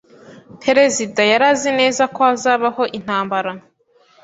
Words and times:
Perezida 0.63 1.21
yari 1.31 1.45
azi 1.53 1.69
neza 1.79 2.03
ko 2.13 2.19
hazabaho 2.27 2.83
intambara. 2.97 3.51